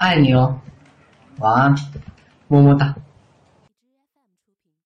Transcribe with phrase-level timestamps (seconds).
[0.00, 0.58] 爱你哦。
[1.40, 1.76] 晚安
[2.48, 2.94] 么么哒。